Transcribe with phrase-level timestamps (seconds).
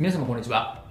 [0.00, 0.82] 皆様こんにちは。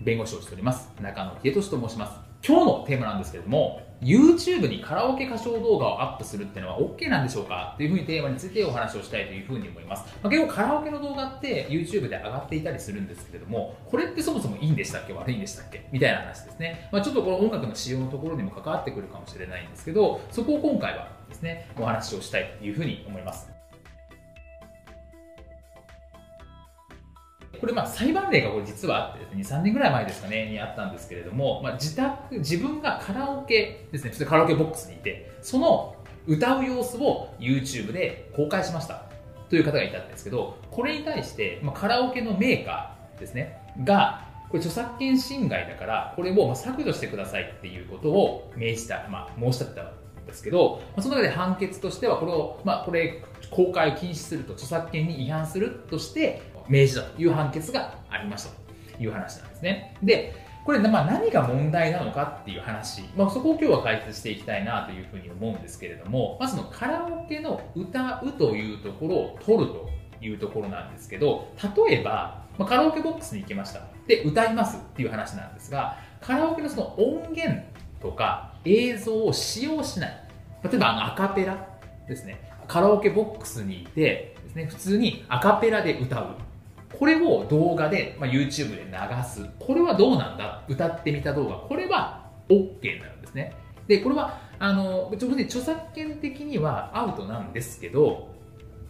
[0.00, 0.90] 弁護士をしております。
[1.00, 2.18] 中野秀俊と申します。
[2.44, 7.74] 今日のテーマなんですけれども YouTube にカラオケ歌唱動画をアップするっていうのは OK なんでしょうか？
[7.76, 15.12] というふうにテーマについてお話をしたいというふうに思います、まあ、結構カラオケの動画って YouTube で上がっていたりするんですけれどもこれってそもそもいいんでしたっけ？
[15.12, 15.86] 悪いんでしたっけ？
[15.92, 23.57] みたいな話ですね、まあ、ちょっとこの音楽の仕様のところにも関わってくるかもしれないんですけどそこを今回はですねお話をしたいというふうに思います。
[27.60, 39.02] これまあ裁判例がこれ実はあってですね、2、3年ぐらい前ですかね、にあったんですけれども、まあ、自宅、自分がカラオケですね、普通カラオケボックスにいて、その歌う様子を YouTube で公開しました
[39.48, 58.50] という方がいたんですけど、これに対して、まあ、カラオケのメーカーですね、が、これ著作権侵害だから、これを削除してくださいっていうことを命じた、まあ、申し立てたんですけど、その中で判決としては、これを、まあ、これ、公開を禁止すると、著作権に違反するとして、命じたという判決がありました
[58.96, 59.96] という話なんですね。
[60.02, 69.88] で、これ、まあ、何が問題なのかっていう話、まあ、そこを今日は解説していきたいなというふうに思うんですけれども、まずのカラオケの歌うというところを取ると
[70.20, 71.48] いうところなんですけど、
[71.86, 73.80] 例えば、まあ、カラオケボックスに行きました。
[74.06, 77.62] で、歌いますっていう話なんですが、カラオケのその音源
[78.00, 80.28] とか映像を使用しない。
[80.64, 81.66] 例えば、あのアカペラ
[82.06, 82.40] ですね。
[82.66, 86.36] カラオケボックスにいてですね、普通にアカペラで歌う。
[86.96, 89.46] これを動画で、まあ、YouTube で流す。
[89.58, 90.64] これはどうなんだ？
[90.68, 91.56] 歌ってみた動画。
[91.56, 93.54] これは OK になるんですね。
[93.86, 98.28] で、これは、あの、著作権的にはアウトなんですけど、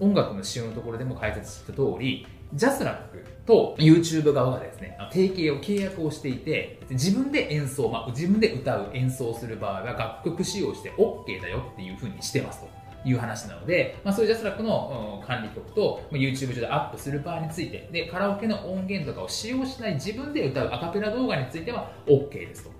[0.00, 12.68] 音楽の使用のところでも解説した通り、ジャスラックと YouTube 側がですね、提携を契約をしていて、自分で演奏、まあ、自分で歌う、演奏する場合は楽曲使用して OK だよっていうふうにしてますと。
[13.04, 22.70] いう話なので、まあ、そういうジャスラックの、管理曲と、まあ、YouTube 上でアップする場合についてでカラオケの音源とかを使用しない自分で歌うアカペラ動画については OK ですと。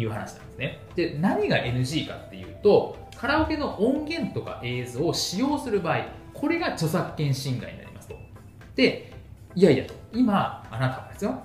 [0.00, 0.80] いう話なんですね。
[0.94, 8.14] で何が NG かっていうとカラオケの音源とか映像を使用する場合これが著作権侵害になりますと。
[8.76, 9.12] で
[9.54, 9.94] いやいやと。
[10.12, 11.42] 今あなたはですよ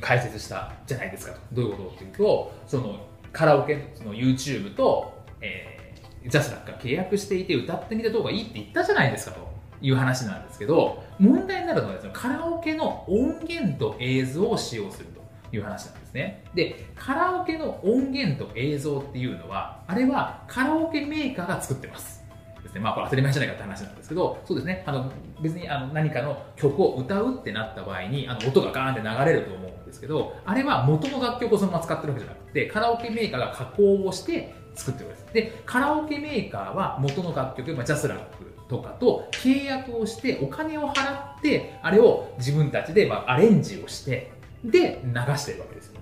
[0.00, 1.40] 解説したじゃないですかと。
[1.52, 5.12] どういうことっていうとそのカラオケその YouTube と、
[5.42, 5.79] えー
[6.26, 9.50] ジャスラックが契約していて歌ってみた方がいいって言ったじゃないですかと。
[9.82, 15.20] いう話なんですけど問題になるのはですねカラオケの音源と映像を使用すると
[15.56, 16.44] いう話なんですね。
[16.54, 22.24] でカラオケの音源と映像っていうのはあれはカラオケメーカーが作ってます
[22.62, 22.80] ですね。
[22.80, 24.84] まあこれ当たり前じゃないかって話なんですけどそうですね。
[24.86, 25.10] あの
[25.40, 35.52] 別にあの何かの曲を歌うってなった場合にあの音がガーンって流れると思うんですけどあれは元の楽曲をそのまま使ってるわけじゃなくてカラオケメーカーが加工をして作ってるわけです。
[35.52, 44.32] で、カラオケメーカーは元の楽曲、まあ、ジャスラックとかと契約をしてお金を払って、あれを自分たちでまアレンジをして、
[44.64, 46.00] で、流してるわけですよ。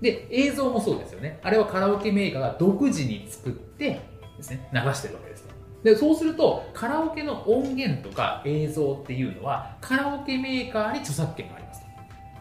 [0.00, 1.38] で、映像もそうですよね。
[1.42, 4.00] あれはカラオケメーカーが独自に作って
[4.36, 5.44] ですね、流してるわけです。
[5.84, 11.83] で、そうすると、カラオケの音源とか映像っていうのは、カラオケメーカーに著作権があります。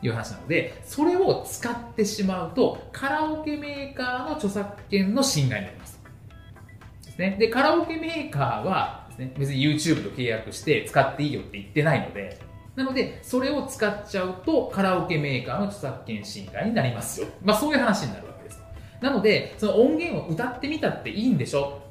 [0.07, 5.99] いう話なので、それを使ってしまうと、カラオケメーカーの著作権の侵害になります。
[7.05, 7.37] ですね。
[7.39, 12.39] で、カラオケメーカーはですね、別に YouTube と契約して使っていいよって言ってないので、
[12.75, 17.27] なので、それを使っちゃうと、カラオケメーカーの著作権侵害になりますよ。
[17.43, 18.59] まあ、そういう話になるわけです。
[18.99, 21.81] なので、その音源を歌ってみたっていいんでしょ？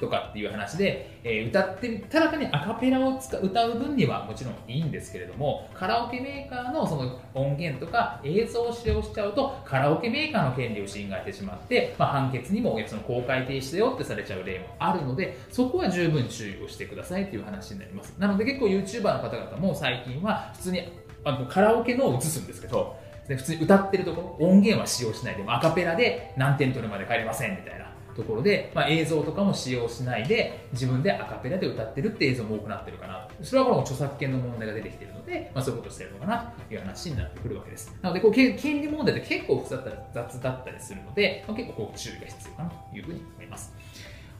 [0.00, 18.14] とかっていう話で、えー、歌って、ただ単にアカペラを使歌う分にはもちろんいいんですけれども、カラオケメーカーのその音源とか映像を使用しちゃうと、カラオケメーカーの権利を侵害してしまって、まあ、判決にもその公開停止だよってされちゃう例もあるので、そこは十分注意をしてくださいという話になります。
[18.18, 20.82] なので結構 YouTuber の方々も最近は普通に
[21.24, 22.96] あのカラオケのを映すんですけど
[23.28, 27.89] で、普通に歌ってるところ、音源は使用しないでもアカペラで何点取るまで帰れませんみたいな。
[28.14, 33.28] ところで、まあ、映像とかも使用しないで自分でアカペラで歌ってるって映像も多くなってるかな。
[33.42, 37.96] それはこの著作権の問題が出てきてるので、まあ、そういうことをしてるのかなという話になってくるわけです。
[38.02, 39.70] なのでこう権利問題って結構複
[40.12, 43.74] 雑だったりするので、まあ、結構こう注意が必要かなというふうに思います。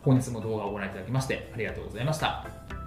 [0.02, 2.79] 本日も動画をご覧いただきましてありがとうございました。